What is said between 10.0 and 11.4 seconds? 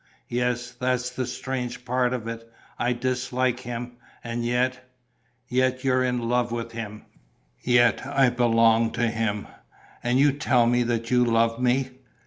"And you tell me that you